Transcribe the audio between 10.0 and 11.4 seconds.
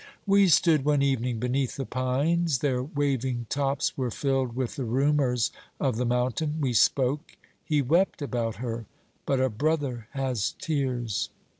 has tears.